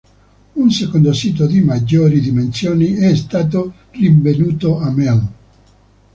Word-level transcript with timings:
Un 0.55 0.71
secondo 0.71 1.13
sito 1.13 1.45
di 1.45 1.61
maggiori 1.61 2.21
dimensioni 2.21 2.95
è 2.95 3.15
stato 3.15 3.71
rinvenuto 3.91 4.79
a 4.79 4.89
Mel. 4.89 5.27